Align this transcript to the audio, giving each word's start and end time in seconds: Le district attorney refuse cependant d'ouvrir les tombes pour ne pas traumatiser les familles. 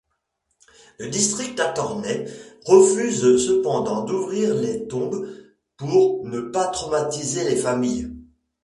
Le 0.97 1.09
district 1.09 1.59
attorney 1.59 2.25
refuse 2.65 3.21
cependant 3.45 4.03
d'ouvrir 4.03 4.55
les 4.55 4.87
tombes 4.87 5.27
pour 5.77 6.25
ne 6.25 6.39
pas 6.41 6.69
traumatiser 6.69 7.43
les 7.47 7.55
familles. 7.57 8.09